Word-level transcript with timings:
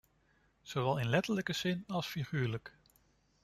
Zowel 0.61 0.97
in 0.99 1.07
letterlijke 1.09 1.53
zin 1.53 1.83
als 1.87 2.07
figuurlijk. 2.07 2.73